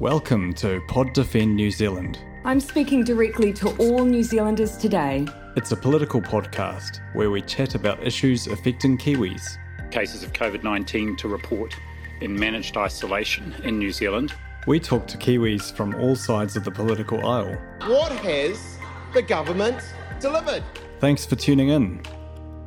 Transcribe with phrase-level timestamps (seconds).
[0.00, 2.18] Welcome to Pod Defend New Zealand.
[2.44, 5.26] I'm speaking directly to all New Zealanders today.
[5.56, 9.56] It's a political podcast where we chat about issues affecting Kiwis.
[9.90, 11.74] Cases of COVID 19 to report
[12.20, 14.34] in managed isolation in New Zealand.
[14.66, 17.56] We talk to Kiwis from all sides of the political aisle.
[17.86, 18.76] What has
[19.14, 19.82] the government
[20.20, 20.62] delivered?
[21.00, 22.02] Thanks for tuning in.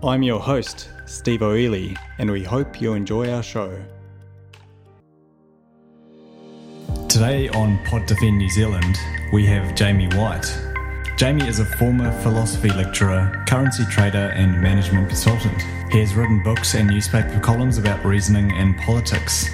[0.02, 3.80] I'm your host, Steve O'Ely, and we hope you enjoy our show.
[7.20, 8.98] Today on Pod Defend New Zealand,
[9.34, 10.58] we have Jamie Whyte.
[11.18, 15.62] Jamie is a former philosophy lecturer, currency trader, and management consultant.
[15.92, 19.50] He has written books and newspaper columns about reasoning and politics.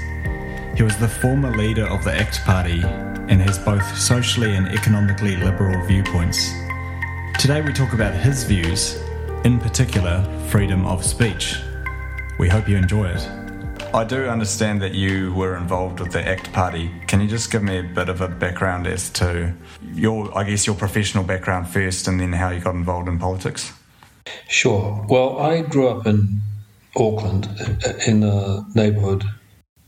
[0.75, 5.35] He was the former leader of the ACT Party and has both socially and economically
[5.35, 6.53] liberal viewpoints.
[7.39, 9.01] Today we talk about his views,
[9.43, 11.55] in particular, freedom of speech.
[12.37, 13.45] We hope you enjoy it.
[13.95, 16.91] I do understand that you were involved with the ACT Party.
[17.08, 19.54] Can you just give me a bit of a background as to
[19.93, 23.71] your, I guess, your professional background first and then how you got involved in politics?
[24.49, 25.05] Sure.
[25.07, 26.41] Well, I grew up in
[26.98, 27.48] Auckland
[28.05, 29.24] in a neighbourhood.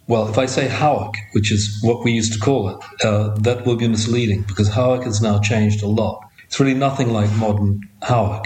[0.08, 3.66] Well, if I say Howick, which is what we used to call it, uh, that
[3.66, 6.21] will be misleading because Howick has now changed a lot.
[6.45, 8.45] It's really nothing like modern Howick.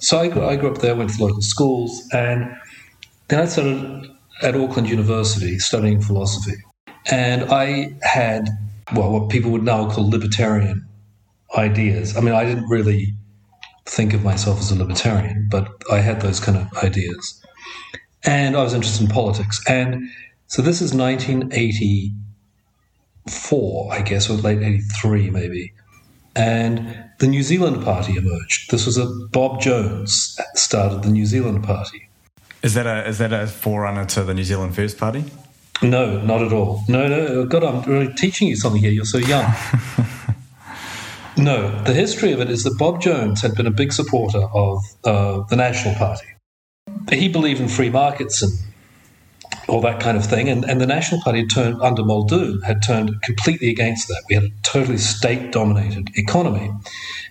[0.00, 2.56] So I grew, I grew up there, went to local schools, and
[3.28, 6.56] then I started at Auckland University studying philosophy.
[7.10, 8.48] And I had,
[8.94, 10.86] well, what people would now call libertarian
[11.56, 12.16] ideas.
[12.16, 13.14] I mean, I didn't really
[13.84, 17.40] think of myself as a libertarian, but I had those kind of ideas.
[18.24, 19.62] And I was interested in politics.
[19.68, 20.08] And
[20.48, 25.72] so this is 1984, I guess, or late 83 maybe.
[26.34, 28.70] And the New Zealand Party emerged.
[28.70, 32.05] This was a Bob Jones started the New Zealand Party.
[32.62, 35.24] Is that a is that a forerunner to the New Zealand First Party?
[35.82, 36.82] No, not at all.
[36.88, 37.44] No, no.
[37.46, 38.90] God, I'm really teaching you something here.
[38.90, 39.52] You're so young.
[41.36, 44.82] no, the history of it is that Bob Jones had been a big supporter of
[45.04, 46.26] uh, the National Party.
[47.10, 48.52] He believed in free markets and
[49.68, 50.48] all that kind of thing.
[50.48, 54.22] And, and the National Party had turned under Muldoon had turned completely against that.
[54.28, 56.72] We had a totally state dominated economy.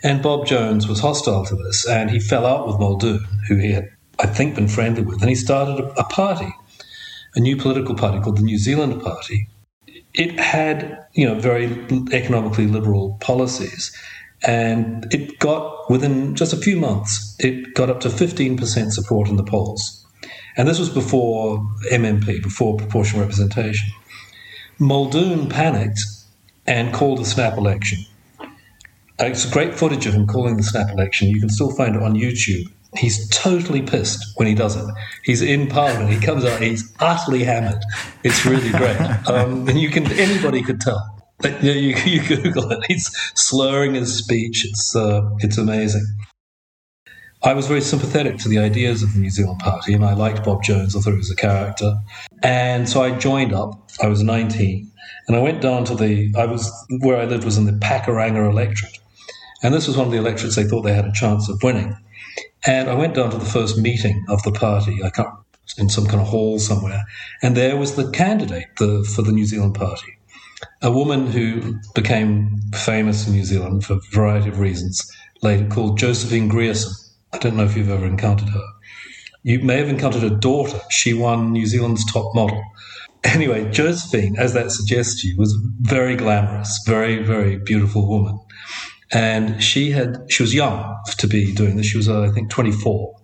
[0.03, 1.88] And Bob Jones was hostile to this.
[1.88, 3.89] And he fell out with Muldoon, who he had
[4.19, 5.21] I think, been friendly with.
[5.21, 6.53] And he started a, a party,
[7.35, 9.49] a new political party called the New Zealand Party.
[10.13, 11.65] It had, you know, very
[12.13, 13.95] economically liberal policies.
[14.45, 19.35] And it got, within just a few months, it got up to 15% support in
[19.35, 20.05] the polls.
[20.57, 21.59] And this was before
[21.91, 23.89] MMP, before proportional representation.
[24.79, 25.99] Muldoon panicked
[26.67, 27.99] and called a snap election.
[29.19, 31.29] Uh, it's great footage of him calling the snap election.
[31.29, 32.65] You can still find it on YouTube.
[32.97, 34.85] He's totally pissed when he does it.
[35.23, 36.11] He's in Parliament.
[36.11, 36.61] He comes out.
[36.61, 37.81] He's utterly hammered.
[38.23, 41.11] It's really great, um, and you can anybody could tell.
[41.39, 42.79] But, you, you, you, Google it.
[42.88, 44.66] He's slurring his speech.
[44.66, 46.05] It's uh, it's amazing.
[47.44, 50.44] I was very sympathetic to the ideas of the New Zealand Party, and I liked
[50.44, 50.95] Bob Jones.
[50.95, 51.95] I thought he was a character,
[52.41, 53.89] and so I joined up.
[54.01, 54.91] I was 19,
[55.28, 56.34] and I went down to the.
[56.38, 58.97] I was where I lived was in the Pakuranga electorate,
[59.61, 61.95] and this was one of the electorates they thought they had a chance of winning.
[62.67, 65.03] And I went down to the first meeting of the party.
[65.03, 65.29] I can't
[65.77, 67.03] in some kind of hall somewhere,
[67.41, 70.17] and there was the candidate the, for the New Zealand Party,
[70.81, 75.01] a woman who became famous in New Zealand for a variety of reasons
[75.41, 76.93] later, called Josephine Grierson.
[77.33, 78.63] I don't know if you've ever encountered her.
[79.43, 80.79] You may have encountered her daughter.
[80.89, 82.63] She won New Zealand's top model.
[83.33, 88.39] Anyway, Josephine, as that suggests to you, was very glamorous, very, very beautiful woman
[89.11, 91.85] and she had she was young to be doing this.
[91.85, 93.16] She was, uh, I think, 24,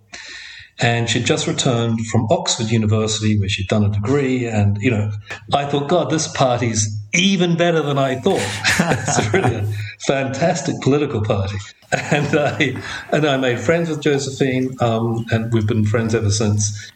[0.79, 4.45] and she'd just returned from Oxford University where she'd done a degree.
[4.45, 5.11] And you know,
[5.53, 8.41] I thought, God, this party's even better than I thought.
[8.79, 9.73] it's really a
[10.05, 11.57] fantastic political party.
[11.93, 12.81] And I
[13.11, 16.89] and I made friends with Josephine, um, and we've been friends ever since.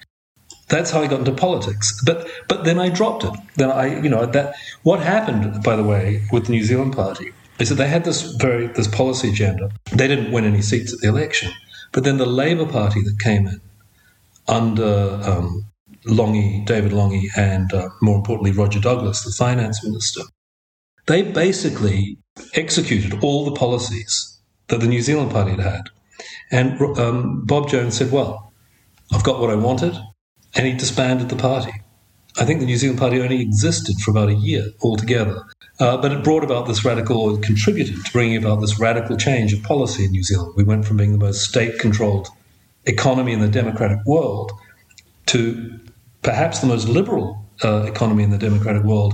[0.70, 2.02] That's how I got into politics.
[2.06, 3.34] But but then I dropped it.
[3.58, 7.34] Then I you know that what happened, by the way, with the New Zealand Party
[7.60, 9.70] is that they had this very this policy agenda.
[9.92, 11.52] They didn't win any seats at the election,
[11.92, 13.62] but then the Labour Party that came in
[14.48, 15.66] under um,
[16.06, 20.22] Lange, David Lange, and uh, more importantly Roger Douglas, the finance minister,
[21.08, 22.18] they basically
[22.54, 25.82] executed all the policies that the New Zealand Party had had.
[26.52, 28.54] And um, Bob Jones said, "Well,
[29.12, 29.98] I've got what I wanted,"
[30.56, 31.72] and he disbanded the party.
[32.38, 35.44] I think the New Zealand Party only existed for about a year altogether.
[35.80, 39.54] Uh, but it brought about this radical, or contributed to bringing about this radical change
[39.54, 40.54] of policy in New Zealand.
[40.56, 42.30] We went from being the most state controlled
[42.86, 44.52] economy in the democratic world
[45.28, 45.80] to
[46.22, 49.14] perhaps the most liberal uh, economy in the democratic world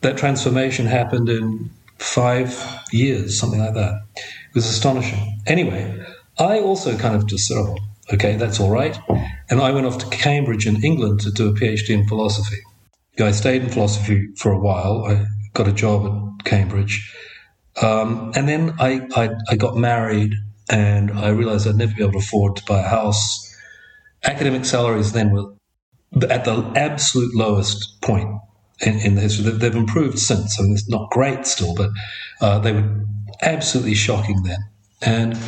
[0.00, 4.02] that transformation happened in five years, something like that.
[4.16, 5.40] It was astonishing.
[5.46, 6.04] Anyway,
[6.38, 7.76] I also kind of just said, oh,
[8.12, 8.98] okay, that's all right.
[9.50, 12.58] And I went off to Cambridge in England to do a PhD in philosophy.
[13.20, 15.04] I stayed in philosophy for a while.
[15.04, 17.14] I got a job at Cambridge.
[17.80, 20.34] Um, and then I, I, I got married
[20.70, 23.54] and I realized I'd never be able to afford to buy a house.
[24.24, 25.52] Academic salaries then were
[26.28, 28.28] at the absolute lowest point
[28.80, 29.50] in, in the history.
[29.50, 30.58] They've improved since.
[30.58, 31.90] I mean, it's not great still, but
[32.40, 33.04] uh, they were
[33.42, 34.58] absolutely shocking then.
[35.00, 35.38] And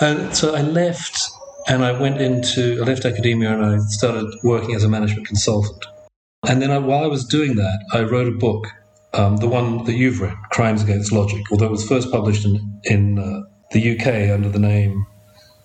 [0.00, 1.30] and so I left,
[1.68, 5.84] and I went into I left academia, and I started working as a management consultant.
[6.48, 8.66] And then I, while I was doing that, I wrote a book,
[9.14, 12.80] um, the one that you've read, Crimes Against Logic, although it was first published in
[12.84, 13.42] in uh,
[13.72, 15.06] the UK under the name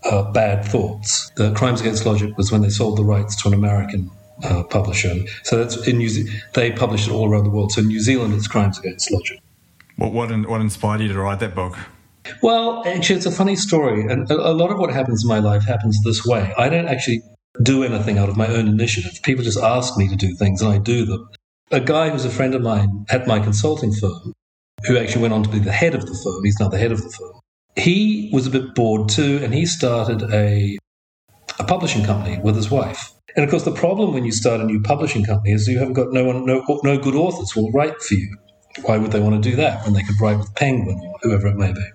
[0.04, 1.32] uh, Bad Thoughts.
[1.36, 4.12] The Crimes Against Logic was when they sold the rights to an American
[4.44, 5.14] uh, publisher.
[5.44, 7.72] So that's in New Ze- they published it all around the world.
[7.72, 9.40] So in New Zealand, it's Crimes Against Logic.
[9.96, 11.76] What what, what inspired you to write that book?
[12.42, 15.64] Well, actually, it's a funny story, and a, lot of what happens in my life
[15.64, 16.54] happens this way.
[16.58, 17.22] I don't actually
[17.64, 19.20] do anything out of my own initiative.
[19.24, 21.28] People just ask me to do things, and I do them.
[21.72, 24.34] A guy who's a friend of mine at my consulting firm,
[24.86, 26.92] who actually went on to be the head of the firm, he's now the head
[26.92, 27.40] of the firm.
[27.76, 30.78] He was a bit bored too, and he started a
[31.60, 33.12] a publishing company with his wife.
[33.36, 35.94] And of course, the problem when you start a new publishing company is you haven't
[35.94, 38.36] got no one, no, no good authors will write for you.
[38.84, 41.48] Why would they want to do that when they could write with Penguin or whoever
[41.48, 41.86] it may be?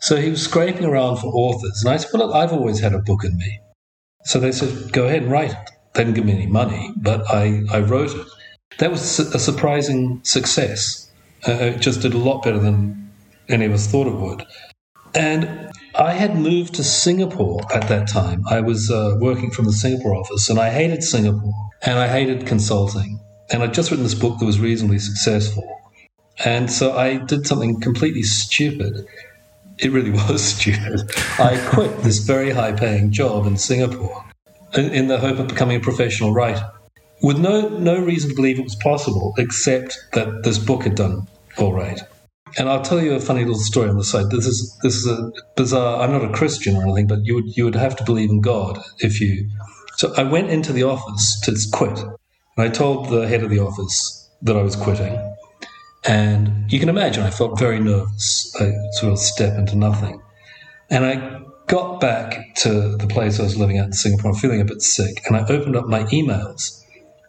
[0.00, 2.98] So he was scraping around for authors, and I said, "Well, I've always had a
[2.98, 3.60] book in me."
[4.24, 7.28] So they said, "Go ahead and write it." They didn't give me any money, but
[7.30, 8.26] I, I wrote it.
[8.78, 11.10] That was a surprising success.
[11.46, 13.10] Uh, it just did a lot better than
[13.48, 14.44] any of us thought it would.
[15.14, 18.44] And I had moved to Singapore at that time.
[18.48, 22.46] I was uh, working from the Singapore office, and I hated Singapore, and I hated
[22.46, 23.20] consulting.
[23.52, 25.64] And I'd just written this book that was reasonably successful.
[26.44, 29.04] And so I did something completely stupid.
[29.82, 31.10] It really was stupid.
[31.38, 34.24] I quit this very high paying job in Singapore
[34.74, 36.70] in, in the hope of becoming a professional writer
[37.22, 41.26] with no, no reason to believe it was possible except that this book had done
[41.58, 42.00] all right.
[42.58, 44.30] And I'll tell you a funny little story on the side.
[44.30, 46.02] This is this is a bizarre.
[46.02, 48.40] I'm not a Christian or anything, but you would you would have to believe in
[48.40, 49.48] God if you.
[49.98, 52.10] So I went into the office to quit, and
[52.56, 55.29] I told the head of the office that I was quitting.
[56.04, 58.54] And you can imagine I felt very nervous.
[58.58, 60.20] I sort of step into nothing,
[60.88, 64.64] and I got back to the place I was living at in Singapore, feeling a
[64.64, 66.82] bit sick, and I opened up my emails,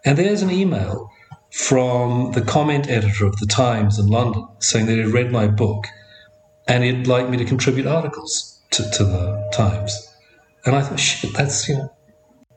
[0.04, 1.10] and there's an email
[1.52, 5.86] from the comment editor of the Times in London saying that he'd read my book
[6.66, 10.16] and he'd like me to contribute articles to, to the Times.
[10.64, 11.92] And I thought, shit, that's, you know.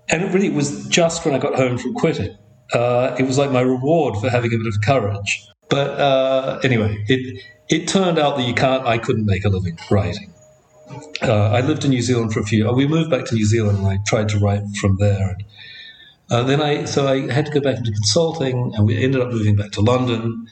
[0.09, 2.37] And it really was just when I got home from quitting.
[2.71, 5.45] Uh, it was like my reward for having a bit of courage.
[5.69, 9.77] But uh, anyway, it, it turned out that you can't, I couldn't make a living
[9.89, 10.33] writing.
[11.21, 12.71] Uh, I lived in New Zealand for a few.
[12.71, 15.29] We moved back to New Zealand, and I tried to write from there.
[15.29, 15.43] And
[16.29, 19.29] uh, then I so I had to go back into consulting, and we ended up
[19.29, 20.47] moving back to London.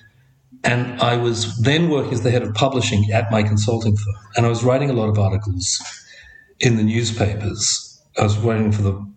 [0.64, 4.46] And I was then working as the head of publishing at my consulting firm, and
[4.46, 5.82] I was writing a lot of articles
[6.60, 8.02] in the newspapers.
[8.18, 9.13] I was writing for the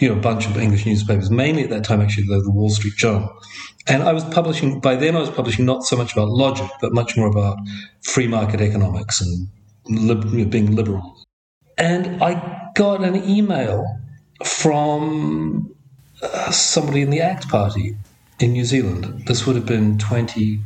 [0.00, 2.70] you know a bunch of English newspapers, mainly at that time actually the, the Wall
[2.70, 3.30] Street Journal.
[3.86, 5.16] And I was publishing by then.
[5.16, 7.58] I was publishing not so much about logic, but much more about
[8.02, 9.48] free market economics and
[10.50, 11.16] being liberal.
[11.78, 13.84] And I got an email
[14.44, 15.74] from
[16.22, 17.96] uh, somebody in the ACT Party
[18.38, 19.26] in New Zealand.
[19.26, 20.60] This would have been 20,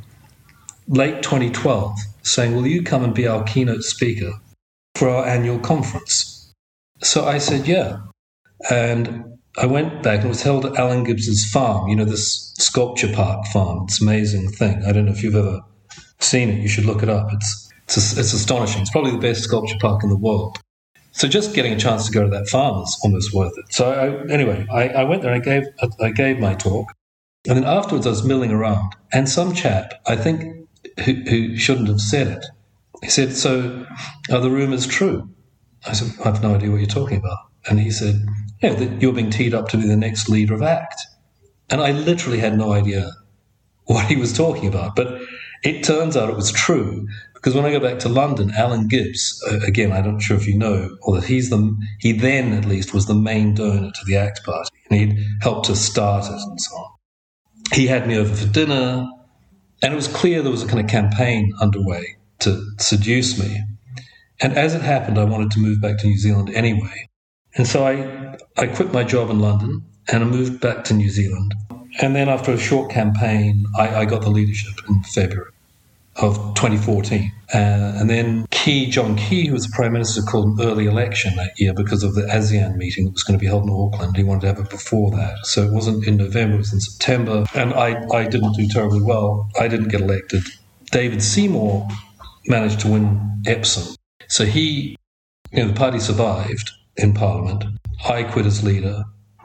[0.88, 4.32] late 2012, saying, Will you come and be our keynote speaker
[4.96, 6.52] for our annual conference?
[7.00, 8.00] So I said, Yeah.
[8.70, 9.24] And
[9.56, 13.12] I went back and it was held at Alan Gibbs's farm, you know, this sculpture
[13.12, 13.84] park farm.
[13.84, 14.84] It's an amazing thing.
[14.84, 15.60] I don't know if you've ever
[16.20, 16.60] seen it.
[16.60, 17.28] You should look it up.
[17.32, 18.82] It's, it's, it's astonishing.
[18.82, 20.58] It's probably the best sculpture park in the world.
[21.12, 23.72] So just getting a chance to go to that farm is almost worth it.
[23.72, 25.32] So I, anyway, I, I, went there.
[25.32, 25.62] I gave
[26.00, 26.92] I gave my talk,
[27.46, 30.66] and then afterwards I was milling around, and some chap I think
[31.04, 32.44] who, who shouldn't have said it.
[33.00, 33.86] He said, "So
[34.32, 35.30] are the rumours true?"
[35.86, 38.24] I said, "I have no idea what you're talking about." And he said,
[38.62, 41.00] "Yeah, that you're being teed up to be the next leader of ACT."
[41.70, 43.10] And I literally had no idea
[43.84, 45.20] what he was talking about, but
[45.62, 47.06] it turns out it was true
[47.44, 50.56] because when I go back to London, Alan Gibbs, again, I'm not sure if you
[50.56, 54.16] know, or that he's the, he then at least was the main donor to the
[54.16, 56.90] ACT Party, and he'd helped to start it and so on.
[57.74, 59.06] He had me over for dinner,
[59.82, 63.62] and it was clear there was a kind of campaign underway to seduce me.
[64.40, 67.08] And as it happened, I wanted to move back to New Zealand anyway.
[67.56, 71.08] And so I, I quit my job in London and I moved back to New
[71.08, 71.54] Zealand.
[72.00, 75.50] And then after a short campaign, I, I got the leadership in February
[76.16, 77.32] of 2014.
[77.52, 81.34] Uh, and then Key, John Key, who was the Prime Minister, called an early election
[81.36, 84.16] that year because of the ASEAN meeting that was going to be held in Auckland.
[84.16, 85.46] He wanted to have it before that.
[85.46, 87.44] So it wasn't in November, it was in September.
[87.54, 89.50] And I, I didn't do terribly well.
[89.58, 90.42] I didn't get elected.
[90.90, 91.88] David Seymour
[92.46, 93.96] managed to win Epsom.
[94.28, 94.96] So he,
[95.52, 97.64] you know, the party survived in Parliament.
[98.08, 99.04] I quit as leader.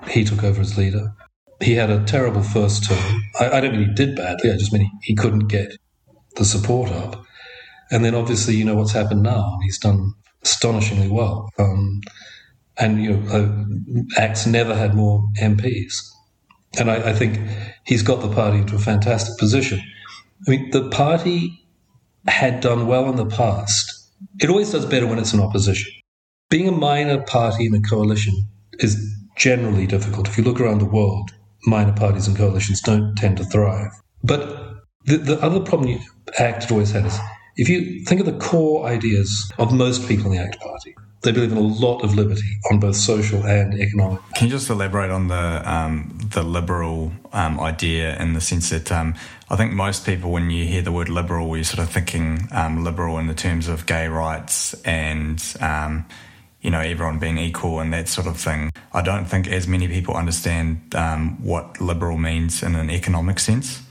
[0.10, 1.14] He took over as leader.
[1.62, 3.24] He had a terrible first term.
[3.40, 5.74] I, I don't mean he did badly, I just mean he, he couldn't get
[6.36, 7.24] the support up.
[7.92, 10.14] And then obviously, you know what's happened now, he's done
[10.44, 11.50] astonishingly well.
[11.58, 12.02] Um,
[12.78, 15.96] and you know, uh, ACT's never had more MPs,
[16.78, 17.40] and I, I, think
[17.86, 19.82] he's got the party into a fantastic position.
[20.48, 21.68] I mean, the party
[22.28, 23.92] had done well in the past.
[24.40, 25.92] It always does better when it's in opposition.
[26.50, 28.34] Being a minor party in a coalition
[28.80, 28.98] is
[29.38, 30.28] generally difficult.
[30.28, 31.30] If you look around the world,
[31.68, 33.92] minor parties and coalitions don't tend to thrive.
[34.24, 36.00] But the, the other problem you
[36.40, 37.20] ACT always had is
[37.56, 41.32] if you think of the core ideas of most people in the ACT Party, they
[41.32, 44.20] believe in a lot of liberty on both social and economic.
[44.36, 48.92] Can you just elaborate on the um, the liberal um, idea in the sense that
[48.92, 49.14] um,
[49.52, 52.84] I think most people, when you hear the word liberal, you're sort of thinking um,
[52.84, 56.06] liberal in the terms of gay rights and um,
[56.62, 58.72] you know everyone being equal and that sort of thing.
[58.94, 63.82] I don't think as many people understand um, what liberal means in an economic sense.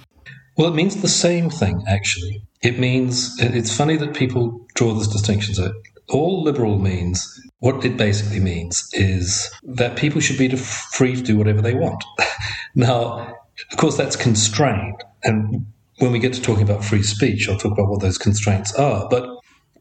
[0.59, 2.43] Well, it means the same thing, actually.
[2.63, 5.55] It means, it's funny that people draw this distinction.
[5.55, 5.73] So,
[6.09, 11.39] all liberal means, what it basically means is that people should be free to do
[11.39, 12.03] whatever they want.
[12.75, 13.37] now,
[13.71, 15.05] of course, that's constrained.
[15.23, 15.65] And
[15.99, 19.09] when we get to talking about free speech, I'll talk about what those constraints are.
[19.09, 19.29] But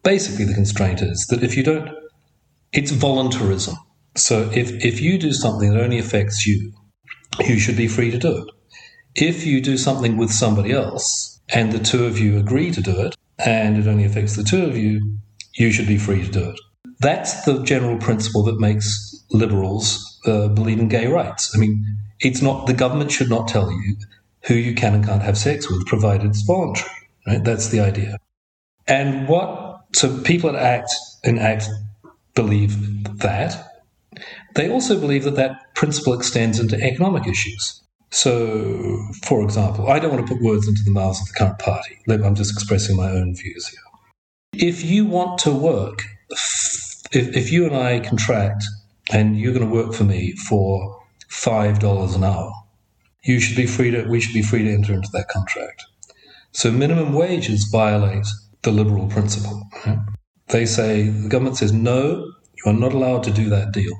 [0.03, 1.89] basically, the constraint is that if you don't,
[2.77, 3.75] it's voluntarism.
[4.15, 6.71] So if, if you do something that only affects you,
[7.39, 8.49] you should be free to do it.
[9.15, 13.01] If you do something with somebody else and the two of you agree to do
[13.01, 15.17] it and it only affects the two of you,
[15.55, 16.59] you should be free to do it.
[16.99, 21.55] That's the general principle that makes liberals uh, believe in gay rights.
[21.55, 21.83] I mean,
[22.19, 23.95] it's not the government should not tell you
[24.45, 26.91] who you can and can't have sex with, provided it's voluntary.
[27.25, 27.43] Right?
[27.43, 28.17] That's the idea.
[28.87, 30.91] And what so people at ACT
[31.23, 31.69] and ACT
[32.37, 32.71] believe
[33.17, 33.51] that.
[34.55, 37.81] They also believe that that principle extends into economic issues.
[38.11, 41.59] So, for example, I don't want to put words into the mouths of the current
[41.59, 41.97] party.
[42.07, 43.79] I'm just expressing my own views here.
[44.53, 46.03] If you want to work,
[47.11, 48.63] if, if you and I contract
[49.11, 52.53] and you're going to work for me for $5 an hour,
[53.23, 55.83] you should be free to, we should be free to enter into that contract.
[56.53, 58.27] So minimum wages violate
[58.61, 59.61] the liberal principle.
[60.49, 63.93] They say, the government says, no, you are not allowed to do that deal.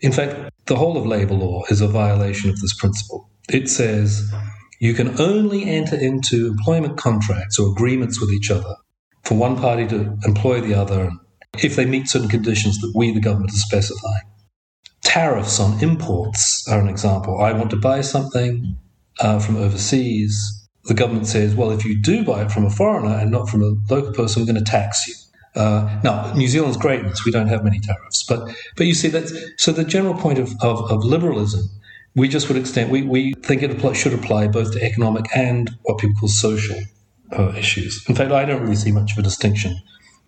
[0.00, 3.28] In fact, the whole of labour law is a violation of this principle.
[3.48, 4.32] It says
[4.80, 8.74] you can only enter into employment contracts or agreements with each other
[9.24, 11.10] for one party to employ the other
[11.62, 14.22] if they meet certain conditions that we, the government, are specifying.
[15.02, 17.40] Tariffs on imports are an example.
[17.40, 18.76] I want to buy something
[19.20, 20.68] uh, from overseas.
[20.84, 23.62] The government says, well, if you do buy it from a foreigner and not from
[23.62, 25.14] a local person, we're going to tax you.
[25.54, 29.28] Uh, now, New Zealand's greatness, we don't have many tariffs, but but you see that.
[29.58, 31.68] So the general point of, of, of liberalism,
[32.14, 32.90] we just would extend.
[32.90, 36.78] We, we think it apply, should apply both to economic and what people call social
[37.38, 38.02] uh, issues.
[38.08, 39.76] In fact, I don't really see much of a distinction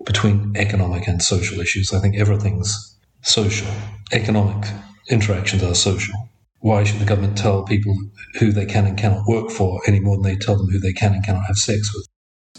[0.04, 1.92] between economic and social issues.
[1.92, 3.68] I think everything's social.
[4.12, 4.68] Economic
[5.08, 6.14] interactions are social.
[6.60, 7.94] Why should the government tell people
[8.38, 10.92] who they can and cannot work for any more than they tell them who they
[10.92, 12.06] can and cannot have sex with?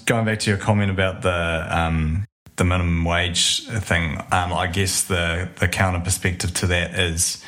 [0.05, 2.25] Going back to your comment about the um,
[2.57, 7.43] the minimum wage thing, um, I guess the the counter perspective to that is,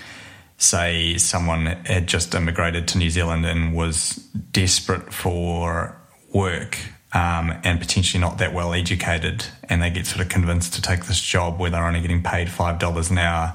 [0.57, 4.15] say, someone had just immigrated to New Zealand and was
[4.51, 5.95] desperate for
[6.33, 6.77] work.
[7.13, 11.05] Um, and potentially not that well educated, and they get sort of convinced to take
[11.05, 13.53] this job where they're only getting paid five dollars an hour.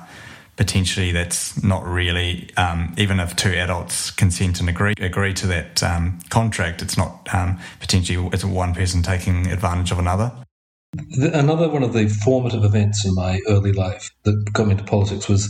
[0.57, 5.83] Potentially, that's not really um, even if two adults consent and agree agree to that
[5.83, 6.81] um, contract.
[6.81, 10.33] It's not um, potentially it's one person taking advantage of another.
[11.19, 15.27] Another one of the formative events in my early life that got me into politics
[15.27, 15.49] was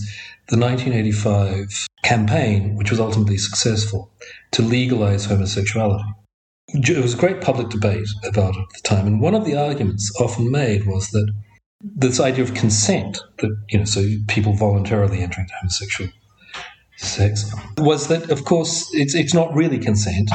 [0.48, 4.12] the 1985 campaign, which was ultimately successful,
[4.52, 6.04] to legalize homosexuality.
[6.68, 9.56] It was a great public debate about it at the time, and one of the
[9.56, 11.32] arguments often made was that
[11.80, 16.10] this idea of consent, that, you know, so people voluntarily entering into homosexual
[16.96, 20.30] sex, was that, of course, it's, it's not really consent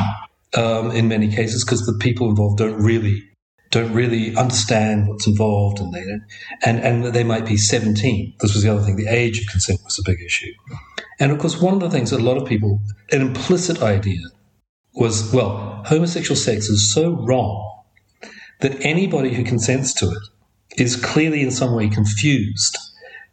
[0.56, 3.24] um, in many cases because the people involved don't really
[3.70, 6.04] don't really understand what's involved, and they
[6.66, 8.36] and and they might be 17.
[8.40, 8.96] This was the other thing.
[8.96, 10.54] The age of consent was a big issue,
[11.20, 12.80] And of course, one of the things that a lot of people,
[13.12, 14.22] an implicit idea
[14.94, 17.84] was, well, homosexual sex is so wrong
[18.62, 22.78] that anybody who consents to it is clearly in some way confused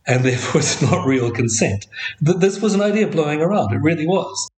[0.06, 1.86] and therefore it's not real consent.
[2.20, 3.72] This was an idea blowing around.
[3.72, 4.48] It really was.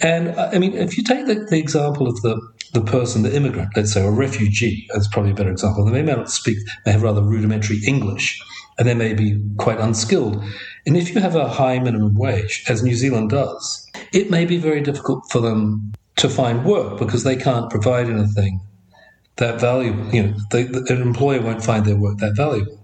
[0.00, 2.40] And uh, I mean, if you take the, the example of the,
[2.72, 5.84] the person, the immigrant, let's say, or refugee, that's probably a better example.
[5.84, 8.40] They may not speak, they have rather rudimentary English,
[8.78, 10.42] and they may be quite unskilled.
[10.86, 14.58] And if you have a high minimum wage, as New Zealand does, it may be
[14.58, 18.60] very difficult for them to find work because they can't provide anything
[19.36, 20.12] that valuable.
[20.14, 22.78] You know, they, an employer won't find their work that valuable.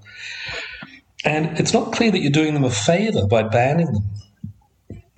[1.25, 4.11] And it's not clear that you're doing them a favor by banning them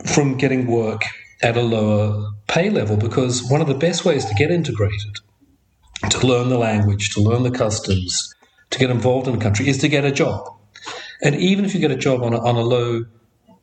[0.04, 1.02] from getting work
[1.42, 5.16] at a lower pay level because one of the best ways to get integrated,
[6.10, 8.34] to learn the language, to learn the customs,
[8.70, 10.48] to get involved in the country is to get a job.
[11.22, 13.04] And even if you get a job on a, on a low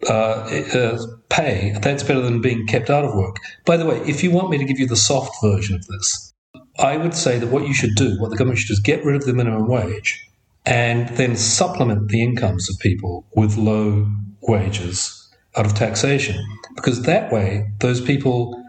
[0.10, 3.38] uh, uh, pay, that's better than being kept out of work.
[3.66, 6.34] By the way, if you want me to give you the soft version of this,
[6.80, 9.06] I would say that what you should do, what the government should do, is get
[9.06, 10.28] rid of the minimum wage
[10.66, 14.08] and then supplement the incomes of people with low
[14.42, 15.23] wages
[15.56, 16.44] out of taxation.
[16.76, 18.60] Because that way, those people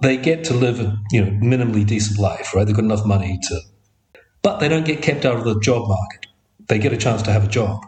[0.00, 2.66] they get to live a you know minimally decent life, right?
[2.66, 3.60] They've got enough money to,
[4.42, 6.26] but they don't get kept out of the job market.
[6.68, 7.84] They get a chance to have a job.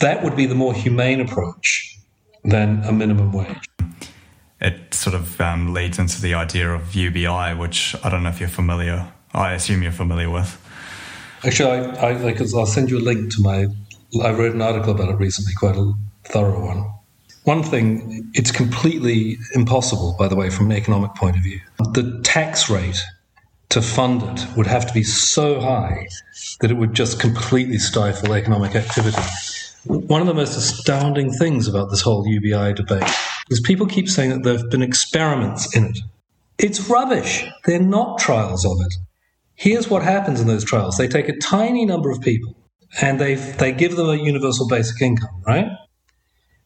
[0.00, 1.98] That would be the more humane approach
[2.44, 3.68] than a minimum wage.
[4.60, 8.40] It sort of um, leads into the idea of UBI, which I don't know if
[8.40, 9.12] you're familiar.
[9.32, 10.60] I assume you're familiar with.
[11.44, 13.66] Actually, I, I like I'll send you a link to my.
[14.22, 15.92] I wrote an article about it recently, quite a
[16.24, 16.86] thorough one.
[17.48, 21.58] One thing, it's completely impossible, by the way, from an economic point of view.
[21.78, 23.00] The tax rate
[23.70, 26.06] to fund it would have to be so high
[26.60, 29.22] that it would just completely stifle economic activity.
[29.84, 33.10] One of the most astounding things about this whole UBI debate
[33.48, 35.98] is people keep saying that there have been experiments in it.
[36.58, 37.46] It's rubbish.
[37.64, 38.92] They're not trials of it.
[39.54, 42.54] Here's what happens in those trials they take a tiny number of people
[43.00, 45.70] and they, they give them a universal basic income, right?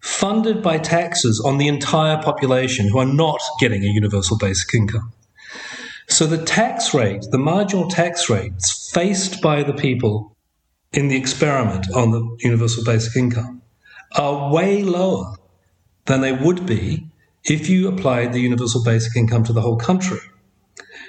[0.03, 5.13] Funded by taxes on the entire population who are not getting a universal basic income.
[6.09, 10.37] So the tax rate, the marginal tax rates faced by the people
[10.93, 13.63] in the experiment on the universal basic income
[14.17, 15.37] are way lower
[16.07, 17.07] than they would be
[17.45, 20.21] if you applied the universal basic income to the whole country.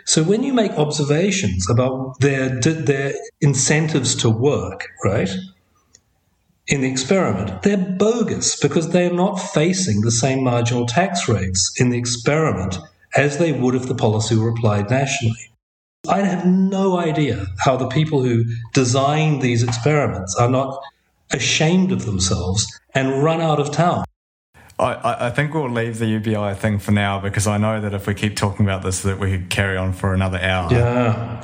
[0.06, 5.30] So when you make observations about their their incentives to work, right,
[6.68, 11.90] in the experiment, they're bogus because they're not facing the same marginal tax rates in
[11.90, 12.78] the experiment
[13.16, 15.52] as they would if the policy were applied nationally.
[16.08, 20.82] I have no idea how the people who designed these experiments are not
[21.32, 24.06] ashamed of themselves and run out of town.
[24.80, 28.08] I, I think we'll leave the UBI thing for now because I know that if
[28.08, 30.70] we keep talking about this, that we could carry on for another hour.
[30.72, 31.42] Yeah.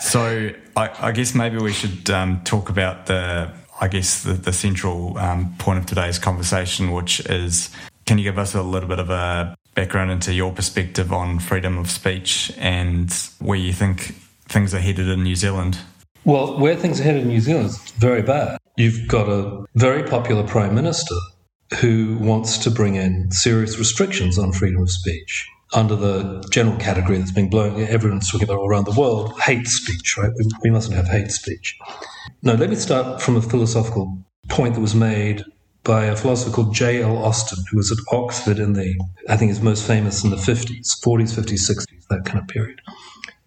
[0.00, 3.52] so I, I, guess maybe we should um, talk about the,
[3.84, 7.68] I guess the, the central um, point of today's conversation, which is,
[8.06, 11.76] can you give us a little bit of a background into your perspective on freedom
[11.76, 14.14] of speech and where you think
[14.48, 15.76] things are headed in New Zealand?
[16.24, 18.56] Well, where things are headed in New Zealand is very bad.
[18.78, 21.16] You've got a very popular prime minister
[21.82, 27.18] who wants to bring in serious restrictions on freedom of speech under the general category
[27.18, 30.30] that's been blown, everyone's talking about all around the world, hate speech, right?
[30.36, 31.78] We, we mustn't have hate speech.
[32.42, 35.44] Now, let me start from a philosophical point that was made
[35.82, 37.18] by a philosopher called J.L.
[37.18, 38.98] Austin, who was at Oxford in the,
[39.28, 42.80] I think, is most famous in the 50s, 40s, 50s, 60s, that kind of period.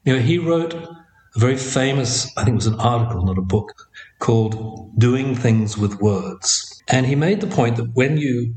[0.04, 0.96] You know, he wrote a
[1.36, 3.88] very famous, I think it was an article, not a book,
[4.20, 6.82] called Doing Things with Words.
[6.88, 8.54] And he made the point that when you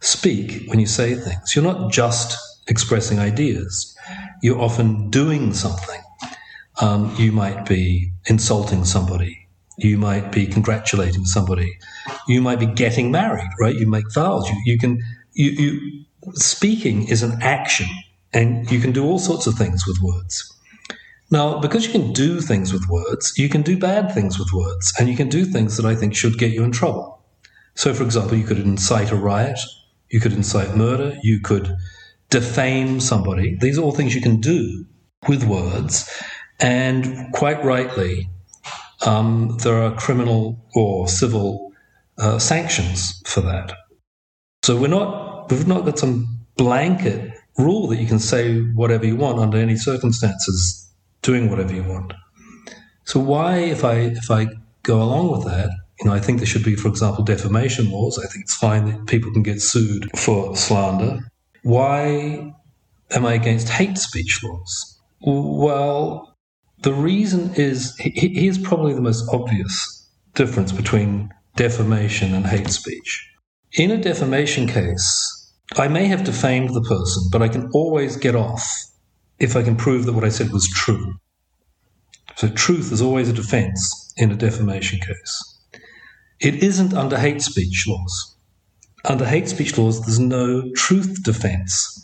[0.00, 2.36] speak, when you say things, you're not just
[2.68, 3.96] expressing ideas,
[4.42, 6.00] you're often doing something.
[6.80, 9.48] Um, you might be insulting somebody.
[9.78, 11.78] You might be congratulating somebody.
[12.28, 13.74] You might be getting married, right?
[13.74, 14.48] You make vows.
[14.48, 17.86] You, you can, you, you, speaking is an action
[18.32, 20.52] and you can do all sorts of things with words.
[21.30, 24.92] Now, because you can do things with words, you can do bad things with words,
[24.98, 27.22] and you can do things that I think should get you in trouble.
[27.74, 29.58] So, for example, you could incite a riot,
[30.10, 31.74] you could incite murder, you could
[32.32, 33.48] defame somebody.
[33.64, 34.60] These are all things you can do
[35.30, 35.94] with words.
[36.58, 37.02] And
[37.40, 38.14] quite rightly,
[39.10, 40.42] um, there are criminal
[40.74, 41.44] or civil
[42.24, 42.98] uh, sanctions
[43.32, 43.68] for that.
[44.64, 46.14] So we're not, we've not got some
[46.56, 47.18] blanket
[47.58, 50.58] rule that you can say whatever you want under any circumstances,
[51.28, 52.10] doing whatever you want.
[53.04, 54.42] So why, if I if I
[54.82, 55.70] go along with that,
[56.02, 58.18] You know, I think there should be, for example, defamation laws.
[58.18, 61.20] I think it's fine that people can get sued for slander.
[61.62, 62.54] Why
[63.12, 65.00] am I against hate speech laws?
[65.20, 66.36] Well,
[66.82, 73.28] the reason is here's probably the most obvious difference between defamation and hate speech.
[73.74, 78.34] In a defamation case, I may have defamed the person, but I can always get
[78.34, 78.68] off
[79.38, 81.14] if I can prove that what I said was true.
[82.36, 85.58] So, truth is always a defense in a defamation case.
[86.40, 88.31] It isn't under hate speech laws.
[89.04, 91.98] Under hate speech laws, there's no truth defense.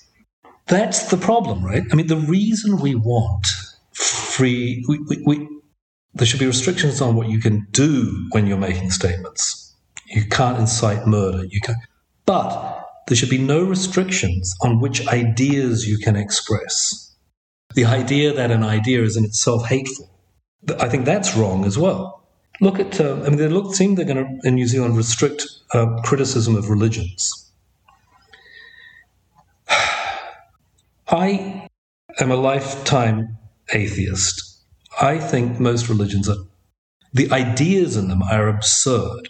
[0.67, 1.85] That's the problem, right?
[1.91, 3.47] I mean, the reason we want
[3.93, 5.49] free, we, we, we,
[6.15, 9.77] there should be restrictions on what you can do when you're making statements.
[10.07, 11.45] You can't incite murder.
[11.45, 11.77] You can,
[12.27, 17.17] but there should be no restrictions on which ideas you can express.
[17.75, 20.11] The idea that an idea is in itself hateful,
[20.79, 22.18] I think that's wrong as well.
[22.61, 25.47] Look at, uh, I mean, they look, seem they're going to, in New Zealand, restrict
[25.73, 27.53] uh, criticism of religions.
[31.09, 31.69] I
[32.19, 33.39] am a lifetime
[33.73, 34.45] atheist.
[35.01, 36.37] I think most religions are,
[37.13, 39.29] the ideas in them are absurd.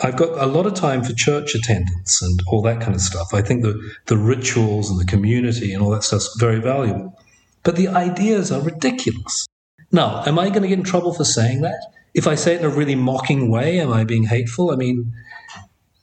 [0.00, 3.34] I've got a lot of time for church attendance and all that kind of stuff.
[3.34, 7.18] I think the, the rituals and the community and all that stuff's very valuable.
[7.64, 9.48] But the ideas are ridiculous.
[9.90, 11.80] Now, am I going to get in trouble for saying that?
[12.18, 14.72] If I say it in a really mocking way, am I being hateful?
[14.72, 15.12] I mean,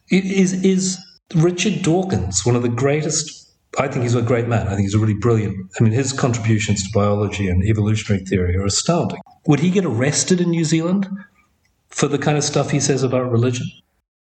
[0.10, 0.98] is, is
[1.36, 3.54] Richard Dawkins one of the greatest?
[3.78, 4.68] I think he's a great man.
[4.68, 5.58] I think he's a really brilliant.
[5.78, 9.20] I mean, his contributions to biology and evolutionary theory are astounding.
[9.48, 11.06] Would he get arrested in New Zealand
[11.90, 13.68] for the kind of stuff he says about religion?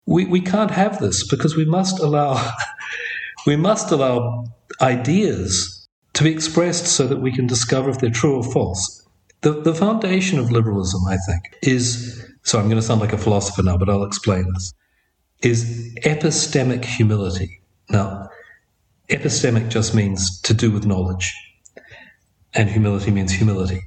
[0.05, 2.51] We, we can't have this because we must allow
[3.45, 4.45] we must allow
[4.79, 9.00] ideas to be expressed so that we can discover if they're true or false.
[9.41, 13.17] The, the foundation of liberalism, I think, is so I'm going to sound like a
[13.17, 14.73] philosopher now, but I'll explain this,
[15.43, 17.61] is epistemic humility.
[17.89, 18.29] Now,
[19.09, 21.33] epistemic just means to do with knowledge,
[22.53, 23.81] and humility means humility.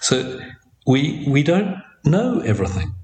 [0.00, 0.40] So
[0.86, 2.94] we we don't know everything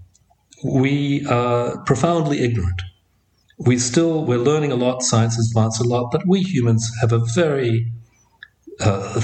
[0.65, 2.83] we are profoundly ignorant.
[3.59, 5.03] We still we're learning a lot.
[5.03, 7.91] Science has advanced a lot, but we humans have a very
[8.81, 9.21] uh,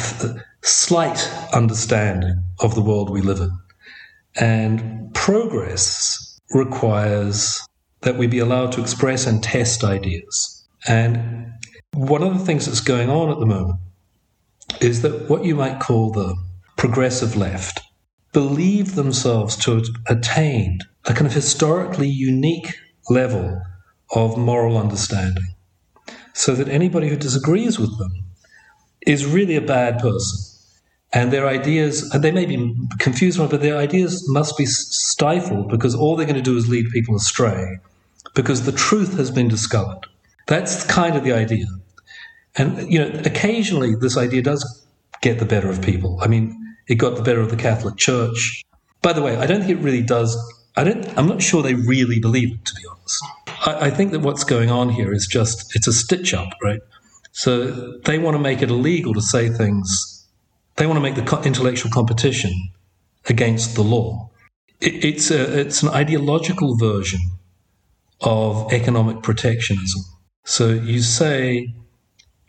[0.62, 3.50] slight understanding of the world we live in,
[4.36, 7.60] and progress requires
[8.00, 10.66] that we be allowed to express and test ideas.
[10.86, 11.52] And
[11.94, 13.78] one of the things that's going on at the moment
[14.80, 16.34] is that what you might call the
[16.76, 17.80] progressive left
[18.32, 22.74] believe themselves to have attained a kind of historically unique
[23.10, 23.60] level
[24.14, 25.54] of moral understanding,
[26.32, 28.12] so that anybody who disagrees with them
[29.06, 30.38] is really a bad person.
[31.14, 35.94] And their ideas, and they may be confused, but their ideas must be stifled because
[35.94, 37.78] all they're going to do is lead people astray
[38.34, 40.00] because the truth has been discovered.
[40.46, 41.66] That's kind of the idea.
[42.56, 44.86] And, you know, occasionally this idea does
[45.20, 46.18] get the better of people.
[46.22, 48.64] I mean, it got the better of the Catholic Church.
[49.02, 50.36] By the way, I don't think it really does
[50.76, 51.18] I don't.
[51.18, 53.24] I'm not sure they really believe it, to be honest.
[53.66, 56.80] I, I think that what's going on here is just it's a stitch up, right?
[57.32, 60.26] So they want to make it illegal to say things.
[60.76, 62.52] They want to make the intellectual competition
[63.28, 64.30] against the law.
[64.80, 67.20] It's a, it's an ideological version
[68.20, 70.02] of economic protectionism.
[70.44, 71.72] So you say,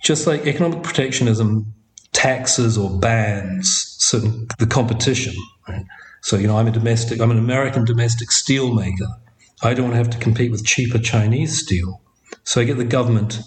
[0.02, 1.74] just like economic protectionism
[2.12, 5.34] taxes or bans certain the competition,
[5.68, 5.86] right?
[6.22, 9.08] So, you know, I'm a domestic, I'm an American domestic steel maker.
[9.62, 12.02] I don't want to have to compete with cheaper Chinese steel.
[12.44, 13.40] So I get the government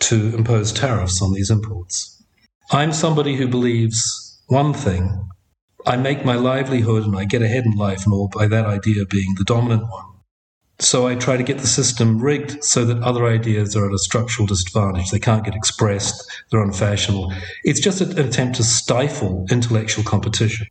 [0.00, 2.22] to impose tariffs on these imports.
[2.70, 5.28] I'm somebody who believes one thing.
[5.86, 9.06] I make my livelihood and I get ahead in life, and all by that idea
[9.06, 10.04] being the dominant one.
[10.78, 13.98] So I try to get the system rigged so that other ideas are at a
[13.98, 15.10] structural disadvantage.
[15.10, 17.32] They can't get expressed, they're unfashionable.
[17.64, 20.66] It's just an attempt to stifle intellectual competition.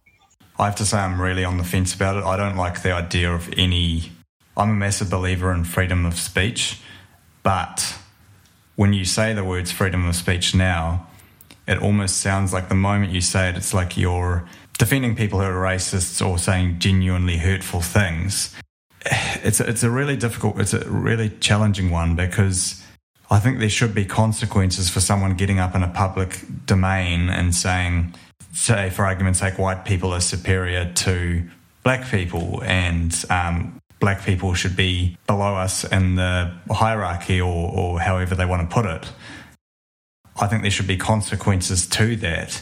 [0.57, 2.23] I have to say, I'm really on the fence about it.
[2.23, 4.11] I don't like the idea of any.
[4.57, 6.79] I'm a massive believer in freedom of speech,
[7.43, 7.95] but
[8.79, 11.05] when you say the words freedom of speech now,
[11.67, 15.45] it almost sounds like the moment you say it, it's like you're defending people who
[15.45, 18.55] are racists or saying genuinely hurtful things.
[19.43, 22.81] It's a, it's a really difficult, it's a really challenging one because
[23.29, 27.53] I think there should be consequences for someone getting up in a public domain and
[27.53, 28.15] saying,
[28.53, 31.43] say, for argument's sake, white people are superior to
[31.83, 37.99] black people, and um, black people should be below us in the hierarchy, or, or
[37.99, 39.07] however they want to put it.
[40.41, 42.61] I think there should be consequences to that.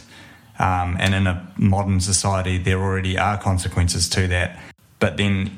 [0.59, 4.59] Um, and in a modern society, there already are consequences to that.
[4.99, 5.51] But then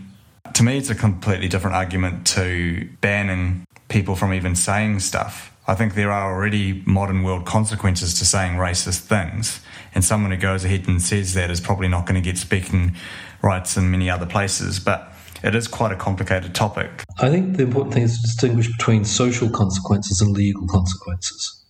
[0.53, 5.55] To me, it's a completely different argument to banning people from even saying stuff.
[5.67, 9.61] I think there are already modern world consequences to saying racist things,
[9.93, 12.95] and someone who goes ahead and says that is probably not going to get speaking
[13.41, 14.79] rights in many other places.
[14.79, 15.13] But
[15.43, 17.04] it is quite a complicated topic.
[17.19, 21.65] I think the important thing is to distinguish between social consequences and legal consequences.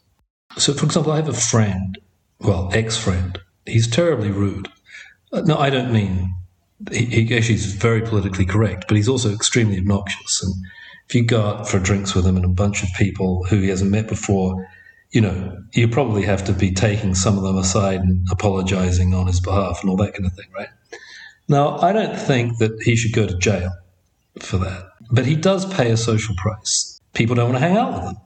[0.58, 1.97] So, for example, I have a friend,
[2.39, 4.69] well, ex friend, he's terribly rude.
[5.32, 6.34] Uh, no, I don't mean,
[6.91, 10.43] he, he actually is very politically correct, but he's also extremely obnoxious.
[10.43, 10.53] And
[11.08, 13.69] if you go out for drinks with him and a bunch of people who he
[13.69, 14.67] hasn't met before,
[15.12, 19.27] you know, you probably have to be taking some of them aside and apologizing on
[19.27, 20.69] his behalf and all that kind of thing, right?
[21.49, 23.71] Now, I don't think that he should go to jail
[24.39, 27.01] for that, but he does pay a social price.
[27.13, 28.17] People don't want to hang out with him.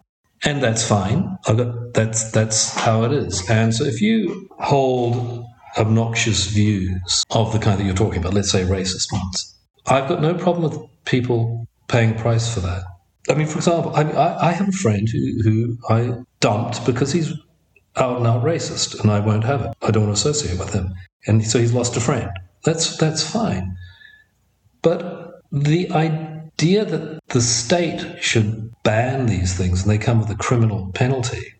[0.46, 1.38] And that's fine.
[1.46, 3.50] Got, that's that's how it is.
[3.50, 5.46] And so if you hold
[5.78, 9.56] obnoxious views of the kind that you're talking about, let's say racist ones,
[9.88, 12.84] I've got no problem with people paying a price for that.
[13.30, 17.14] I mean, for example, I, I, I have a friend who, who I dumped because
[17.14, 17.32] he's
[17.96, 19.72] out and out racist, and I won't have it.
[19.82, 20.94] I don't want to associate with him.
[21.26, 22.30] And so he's lost a friend.
[22.64, 23.78] That's that's fine.
[24.82, 30.36] But the idea that the state should ban these things and they come with a
[30.36, 31.54] criminal penalty,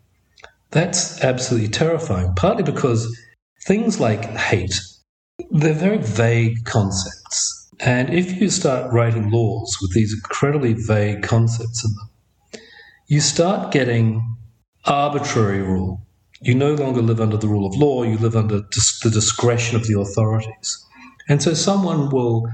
[0.72, 2.34] that's absolutely terrifying.
[2.36, 3.08] Partly because
[3.66, 4.80] things like hate,
[5.52, 7.70] they're very vague concepts.
[7.80, 12.62] And if you start writing laws with these incredibly vague concepts in them,
[13.08, 14.22] you start getting
[14.86, 16.06] arbitrary rule.
[16.42, 19.88] You no longer live under the rule of law, you live under the discretion of
[19.88, 20.86] the authorities.
[21.30, 22.48] And so someone will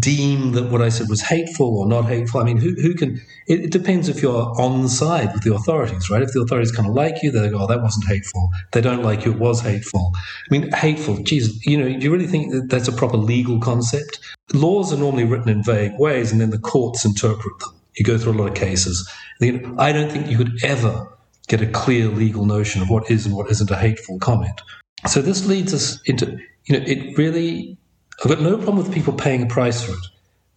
[0.00, 2.40] deem that what I said was hateful or not hateful.
[2.40, 6.10] I mean, who, who can, it, it, depends if you're on side with the authorities,
[6.10, 6.22] right?
[6.22, 8.50] If the authorities kind of like you, they go, oh, that wasn't hateful.
[8.72, 10.12] They don't like you, it was hateful.
[10.16, 13.60] I mean, hateful, geez, you know, do you really think that that's a proper legal
[13.60, 14.18] concept?
[14.52, 17.70] Laws are normally written in vague ways and then the courts interpret them.
[17.96, 19.08] You go through a lot of cases.
[19.40, 21.08] I don't think you could ever
[21.46, 24.60] get a clear legal notion of what is and what isn't a hateful comment.
[25.06, 27.78] So this leads us into, you know, it really
[28.22, 30.06] I've got no problem with people paying a price for it.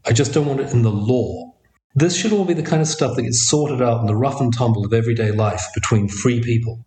[0.06, 1.54] I just don't want it in the law.
[1.95, 4.39] This should all be the kind of stuff that gets sorted out in the rough
[4.39, 6.86] and tumble of everyday life between free people.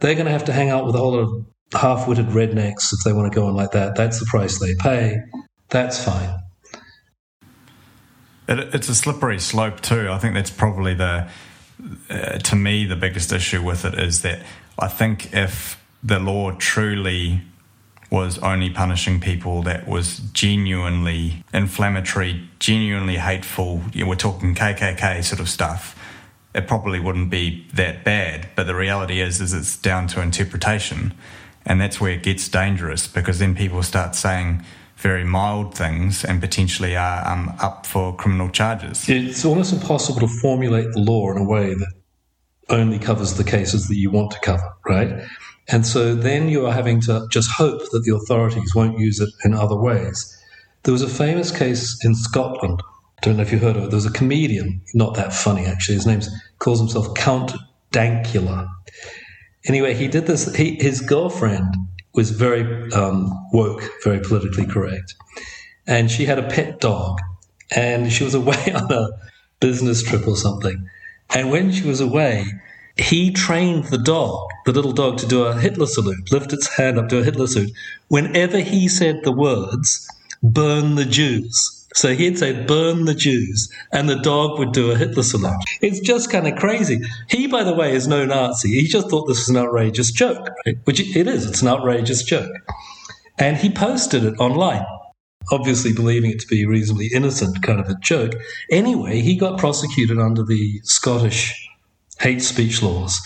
[0.00, 2.92] They're going to have to hang out with a whole lot of half witted rednecks
[2.92, 3.94] if they want to go on like that.
[3.94, 5.18] That's the price they pay.
[5.68, 6.36] That's fine.
[8.48, 10.08] It, it's a slippery slope, too.
[10.10, 11.28] I think that's probably the,
[12.08, 14.42] uh, to me, the biggest issue with it is that
[14.78, 17.42] I think if the law truly
[18.10, 23.82] was only punishing people that was genuinely inflammatory, genuinely hateful.
[23.92, 25.96] You know, we're talking KKK sort of stuff.
[26.52, 31.14] It probably wouldn't be that bad, but the reality is, is it's down to interpretation,
[31.64, 34.64] and that's where it gets dangerous because then people start saying
[34.96, 39.08] very mild things and potentially are um, up for criminal charges.
[39.08, 41.92] It's almost impossible to formulate the law in a way that
[42.68, 45.24] only covers the cases that you want to cover, right?
[45.68, 49.30] And so then you are having to just hope that the authorities won't use it
[49.44, 50.36] in other ways.
[50.82, 52.82] There was a famous case in Scotland.
[53.18, 53.90] I don't know if you heard of it.
[53.90, 55.96] There was a comedian, not that funny actually.
[55.96, 56.22] His name
[56.58, 57.52] calls himself Count
[57.92, 58.68] Dankula.
[59.66, 60.54] Anyway, he did this.
[60.54, 61.76] He, his girlfriend
[62.14, 65.14] was very um, woke, very politically correct,
[65.86, 67.20] and she had a pet dog,
[67.74, 69.08] and she was away on a
[69.60, 70.88] business trip or something.
[71.34, 72.46] And when she was away,
[73.00, 76.98] he trained the dog, the little dog, to do a Hitler salute, lift its hand
[76.98, 77.72] up, do a Hitler salute.
[78.08, 80.06] Whenever he said the words,
[80.42, 81.86] burn the Jews.
[81.94, 85.56] So he'd say, burn the Jews, and the dog would do a Hitler salute.
[85.80, 87.00] It's just kind of crazy.
[87.28, 88.68] He, by the way, is no Nazi.
[88.68, 90.76] He just thought this was an outrageous joke, right?
[90.84, 91.46] which it is.
[91.46, 92.52] It's an outrageous joke.
[93.38, 94.84] And he posted it online,
[95.50, 98.34] obviously believing it to be reasonably innocent kind of a joke.
[98.70, 101.69] Anyway, he got prosecuted under the Scottish
[102.20, 103.20] hate speech laws,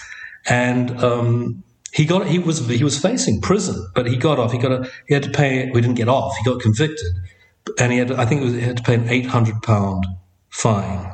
[0.47, 4.53] and um, he got he was he was facing prison, but he got off.
[4.53, 5.71] He got a he had to pay.
[5.71, 6.37] We didn't get off.
[6.37, 7.13] He got convicted,
[7.79, 10.07] and he had I think was, he had to pay an eight hundred pound
[10.51, 11.11] fine.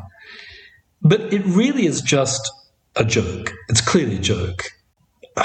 [1.02, 2.50] But it really is just
[2.96, 3.52] a joke.
[3.68, 4.64] It's clearly a joke.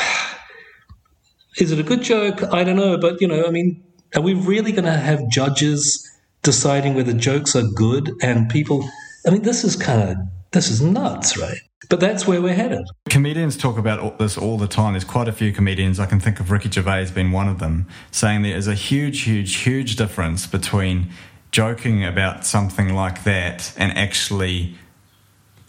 [1.57, 2.43] Is it a good joke?
[2.43, 3.81] I don't know, but you know, I mean,
[4.13, 6.05] are we really going to have judges
[6.43, 8.85] deciding whether jokes are good and people?
[9.25, 10.17] I mean, this is kind of
[10.51, 11.59] this is nuts, right?
[11.95, 12.85] But that's where we're headed.
[13.07, 14.91] Comedians talk about this all the time.
[14.91, 15.97] There's quite a few comedians.
[15.97, 19.21] I can think of Ricky Gervais being one of them, saying there is a huge,
[19.21, 21.07] huge, huge difference between
[21.51, 24.75] joking about something like that and actually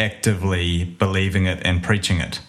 [0.01, 2.41] actively believing it and preaching it.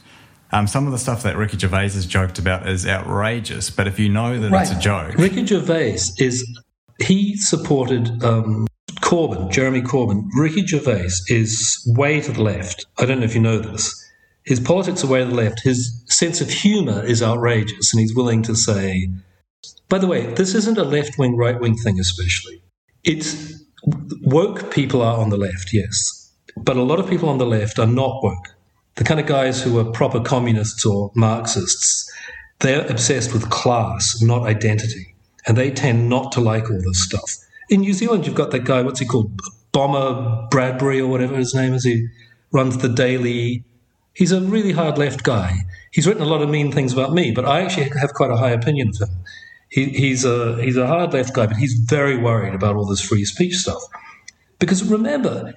[0.52, 4.00] Um, some of the stuff that Ricky Gervais has joked about is outrageous, but if
[4.00, 4.64] you know that right.
[4.64, 5.14] it's a joke.
[5.20, 6.60] Ricky Gervais is,
[7.00, 8.66] he supported um,
[9.08, 12.88] Corbyn, Jeremy Corbyn, Ricky Gervais is way to the left.
[13.00, 13.96] I don't know if you know this.
[14.44, 15.62] His politics are way to the left.
[15.64, 19.08] His sense of humour is outrageous, and he's willing to say,
[19.88, 22.62] by the way, this isn't a left wing, right wing thing, especially.
[23.06, 23.64] It's
[24.24, 27.80] woke people are on the left, yes, but a lot of people on the left
[27.80, 28.58] are not woke.
[28.96, 32.12] The kind of guys who are proper communists or Marxists,
[32.60, 35.16] they're obsessed with class, not identity,
[35.46, 37.38] and they tend not to like all this stuff.
[37.70, 39.42] In New Zealand, you've got that guy, what's he called?
[39.72, 41.84] Bomber Bradbury or whatever his name is.
[41.84, 42.08] He
[42.52, 43.64] runs the Daily.
[44.14, 45.58] He's a really hard left guy.
[45.92, 48.38] He's written a lot of mean things about me, but I actually have quite a
[48.38, 49.16] high opinion of him.
[49.70, 53.02] He, he's a he's a hard left guy, but he's very worried about all this
[53.02, 53.82] free speech stuff.
[54.60, 55.54] Because remember,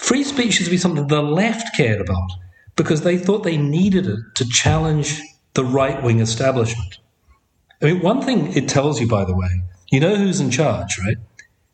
[0.00, 2.30] free speech to be something the left cared about
[2.76, 5.20] because they thought they needed it to challenge
[5.54, 6.98] the right wing establishment.
[7.82, 9.48] I mean, one thing it tells you, by the way,
[9.90, 11.16] you know who's in charge, right?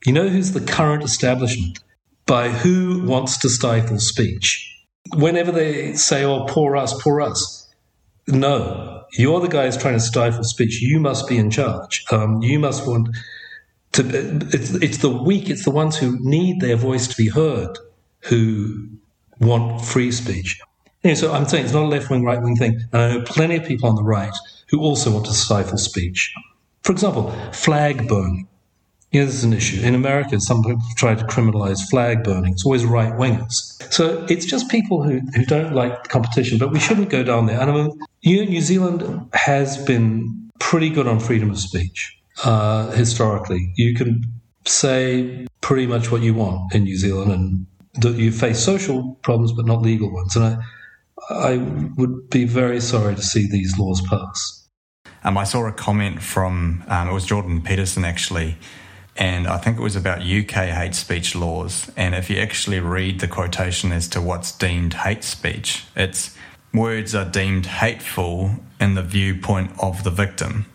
[0.05, 1.81] You know who's the current establishment
[2.27, 4.71] by who wants to stifle speech.
[5.14, 7.75] Whenever they say, oh, poor us, poor us,
[8.27, 10.81] no, you're the guy who's trying to stifle speech.
[10.81, 12.05] You must be in charge.
[12.11, 13.09] Um, you must want
[13.93, 14.03] to.
[14.53, 17.79] It's, it's the weak, it's the ones who need their voice to be heard
[18.21, 18.88] who
[19.40, 20.59] want free speech.
[21.03, 22.81] Anyway, so I'm saying it's not a left wing, right wing thing.
[22.93, 24.35] And I know plenty of people on the right
[24.71, 26.33] who also want to stifle speech.
[26.83, 28.49] For example, flag burning.
[29.14, 29.81] You know, this is an issue.
[29.81, 32.53] In America, some people try to criminalize flag burning.
[32.53, 33.81] It's always right wingers.
[33.92, 37.61] So it's just people who, who don't like competition, but we shouldn't go down there.
[37.61, 42.18] And I mean, you know, New Zealand has been pretty good on freedom of speech
[42.42, 43.72] uh, historically.
[43.77, 44.24] You can
[44.66, 49.64] say pretty much what you want in New Zealand, and you face social problems, but
[49.64, 50.35] not legal ones.
[50.35, 50.59] And I,
[51.31, 51.57] I
[51.96, 54.68] would be very sorry to see these laws pass.
[55.22, 58.57] Um, I saw a comment from, um, it was Jordan Peterson actually,
[59.16, 61.90] and I think it was about UK hate speech laws.
[61.96, 66.37] And if you actually read the quotation as to what's deemed hate speech, it's
[66.72, 70.66] words are deemed hateful in the viewpoint of the victim,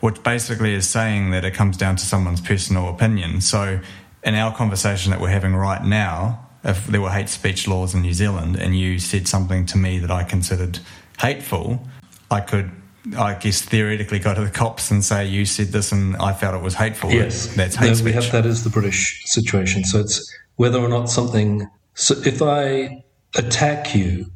[0.00, 3.42] which basically is saying that it comes down to someone's personal opinion.
[3.42, 3.80] So,
[4.24, 8.02] in our conversation that we're having right now, if there were hate speech laws in
[8.02, 10.80] New Zealand and you said something to me that I considered
[11.18, 11.86] hateful,
[12.30, 12.72] I could
[13.16, 16.54] I guess theoretically go to the cops and say you said this and I felt
[16.54, 17.10] it was hateful.
[17.10, 18.04] Yes, that's hate no, speech.
[18.04, 19.84] We have, that is the British situation.
[19.84, 21.68] So it's whether or not something.
[21.94, 23.04] So if I
[23.36, 24.26] attack you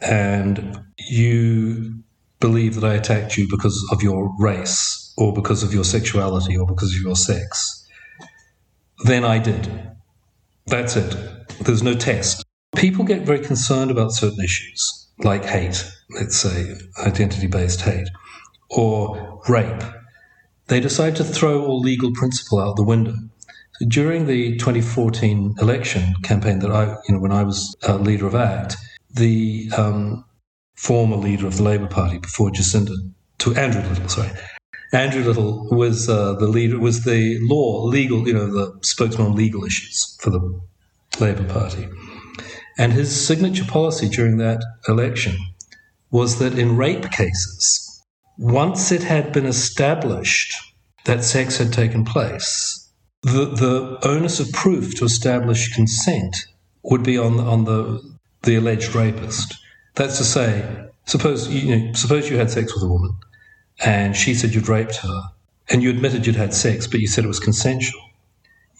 [0.00, 2.02] and you
[2.40, 6.66] believe that I attacked you because of your race or because of your sexuality or
[6.66, 7.86] because of your sex,
[9.04, 9.68] then I did.
[10.66, 11.16] That's it.
[11.60, 12.44] There's no test.
[12.74, 18.08] People get very concerned about certain issues like hate, let's say identity based hate,
[18.70, 19.82] or rape,
[20.68, 23.14] they decide to throw all legal principle out the window.
[23.78, 28.26] So during the 2014 election campaign that I, you know, when I was uh, leader
[28.26, 28.76] of ACT,
[29.14, 30.24] the um,
[30.74, 32.94] former leader of the Labour Party before Jacinda,
[33.38, 34.30] to Andrew Little, sorry,
[34.92, 39.34] Andrew Little was uh, the leader, was the law, legal, you know, the spokesman on
[39.34, 40.60] legal issues for the
[41.18, 41.88] Labour Party.
[42.78, 45.36] And his signature policy during that election
[46.10, 48.02] was that in rape cases,
[48.38, 50.54] once it had been established
[51.04, 52.90] that sex had taken place,
[53.22, 56.36] the, the onus of proof to establish consent
[56.82, 58.00] would be on, on the,
[58.42, 59.54] the alleged rapist.
[59.94, 63.12] That's to say, suppose you, know, suppose you had sex with a woman
[63.84, 65.22] and she said you'd raped her
[65.68, 68.00] and you admitted you'd had sex, but you said it was consensual.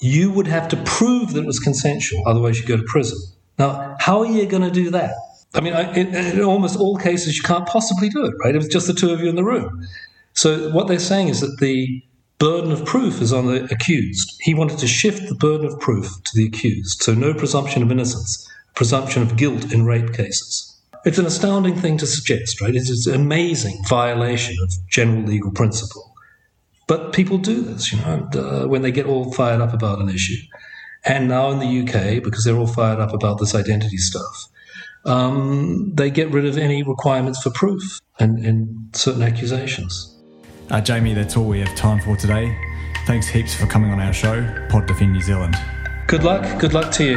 [0.01, 3.19] You would have to prove that it was consensual, otherwise you'd go to prison.
[3.59, 5.15] Now, how are you going to do that?
[5.55, 8.55] I mean, in, in, almost all cases, you can't possibly do it, right?
[8.55, 9.87] It was just the two of you in the room.
[10.33, 12.03] So, what they're saying is that the
[12.39, 14.33] burden of proof is on the accused.
[14.41, 17.03] He wanted to shift the burden of proof to the accused.
[17.03, 20.69] So, no presumption of innocence, presumption of guilt in rape cases.
[21.05, 22.75] It's an astounding thing to suggest, right?
[22.75, 26.15] It's an amazing violation of general legal principle.
[26.87, 30.01] But people do this, you know, and, uh, when they get all fired up about
[30.01, 30.43] an issue.
[31.05, 34.49] And now in the UK, because they're all fired up about this identity stuff,
[35.05, 40.17] um, they get rid of any requirements for proof and, and certain accusations.
[40.71, 42.57] Uh, Jamie, that's all we have time for today.
[43.07, 45.57] Thanks heaps for coming on our show, Pod Defend New Zealand.
[46.07, 46.61] Good luck.
[46.61, 47.17] Good luck to you.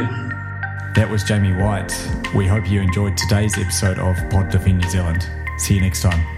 [0.94, 1.92] That was Jamie Whyte.
[2.34, 5.28] We hope you enjoyed today's episode of Pod Defend New Zealand.
[5.58, 6.35] See you next time.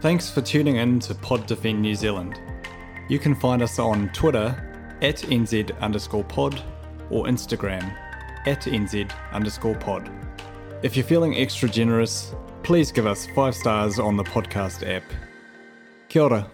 [0.00, 2.40] Thanks for tuning in to Pod Defend New Zealand.
[3.10, 6.62] You can find us on Twitter at NZ underscore pod
[7.10, 7.94] or Instagram
[8.46, 10.10] at NZ underscore pod.
[10.82, 15.04] If you're feeling extra generous, please give us five stars on the podcast app.
[16.08, 16.50] Kia ora.